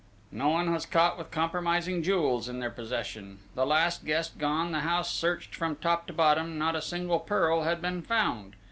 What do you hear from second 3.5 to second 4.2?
The last